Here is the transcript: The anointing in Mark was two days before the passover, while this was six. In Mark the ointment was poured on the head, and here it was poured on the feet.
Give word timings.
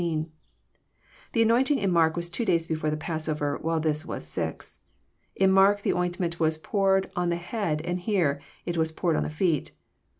The 1.33 1.43
anointing 1.43 1.77
in 1.77 1.91
Mark 1.91 2.15
was 2.15 2.31
two 2.31 2.43
days 2.43 2.65
before 2.65 2.89
the 2.89 2.97
passover, 2.97 3.59
while 3.61 3.79
this 3.79 4.03
was 4.03 4.25
six. 4.25 4.79
In 5.35 5.51
Mark 5.51 5.83
the 5.83 5.93
ointment 5.93 6.39
was 6.39 6.57
poured 6.57 7.11
on 7.15 7.29
the 7.29 7.35
head, 7.35 7.81
and 7.81 7.99
here 7.99 8.41
it 8.65 8.77
was 8.77 8.91
poured 8.91 9.15
on 9.15 9.21
the 9.21 9.29
feet. 9.29 9.73